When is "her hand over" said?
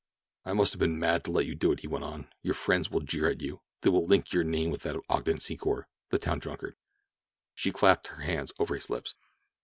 8.07-8.73